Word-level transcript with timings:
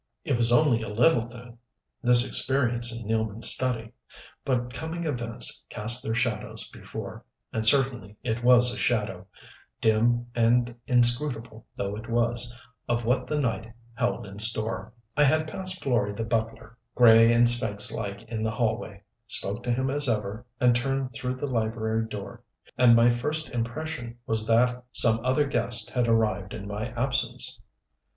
It 0.23 0.35
was 0.35 0.51
only 0.51 0.81
a 0.81 0.89
little 0.89 1.29
thing 1.29 1.59
this 2.01 2.25
experience 2.27 2.91
in 2.91 3.07
Nealman's 3.07 3.47
study. 3.51 3.91
But 4.43 4.73
coming 4.73 5.03
events 5.05 5.63
cast 5.69 6.01
their 6.01 6.15
shadows 6.15 6.67
before 6.71 7.23
and 7.53 7.63
certainly 7.63 8.17
it 8.23 8.43
was 8.43 8.73
a 8.73 8.77
shadow, 8.77 9.27
dim 9.79 10.25
and 10.33 10.73
inscrutable 10.87 11.67
though 11.75 11.95
it 11.95 12.09
was, 12.09 12.57
of 12.89 13.05
what 13.05 13.27
the 13.27 13.39
night 13.39 13.71
held 13.93 14.25
in 14.25 14.39
store. 14.39 14.91
I 15.15 15.23
had 15.23 15.47
passed 15.47 15.83
Florey 15.83 16.17
the 16.17 16.23
butler, 16.23 16.79
gray 16.95 17.31
and 17.31 17.47
sphynx 17.47 17.91
like 17.91 18.23
in 18.23 18.41
the 18.41 18.49
hallway, 18.49 19.03
spoke 19.27 19.61
to 19.65 19.71
him 19.71 19.91
as 19.91 20.09
ever, 20.09 20.47
and 20.59 20.75
turned 20.75 21.13
through 21.13 21.35
the 21.35 21.45
library 21.45 22.07
door. 22.07 22.41
And 22.75 22.95
my 22.95 23.11
first 23.11 23.51
impression 23.51 24.17
was 24.25 24.47
that 24.47 24.83
some 24.91 25.23
other 25.23 25.45
guest 25.45 25.91
had 25.91 26.07
arrived 26.07 26.55
in 26.55 26.67
my 26.67 26.87
absence. 26.99 27.61